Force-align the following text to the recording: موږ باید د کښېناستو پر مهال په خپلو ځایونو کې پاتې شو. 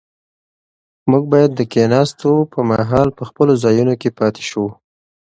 موږ 1.09 1.23
باید 1.33 1.51
د 1.55 1.61
کښېناستو 1.71 2.31
پر 2.51 2.61
مهال 2.69 3.07
په 3.17 3.23
خپلو 3.29 3.53
ځایونو 3.63 3.93
کې 4.01 4.09
پاتې 4.19 4.43
شو. 4.49 4.65